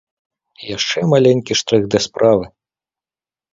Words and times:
І 0.63 0.71
яшчэ 0.77 0.99
маленькі 1.11 1.59
штрых 1.61 1.83
да 1.93 1.99
справы. 2.07 2.45